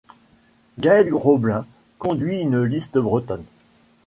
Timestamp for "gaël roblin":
0.79-1.63